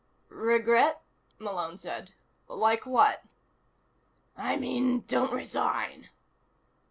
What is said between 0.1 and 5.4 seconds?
"Regret?" Malone said. "Like what?" "I mean, don't